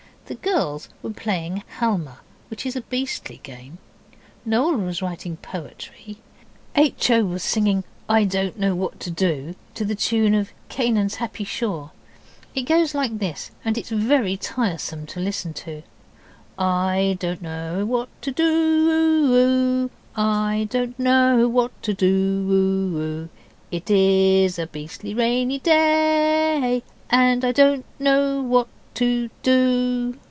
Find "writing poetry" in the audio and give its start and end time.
5.01-6.19